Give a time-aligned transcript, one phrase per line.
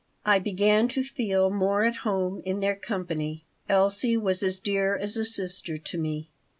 [0.25, 3.45] I began to feel more at home in their company.
[3.69, 6.31] Elsie was as dear as a sister to me.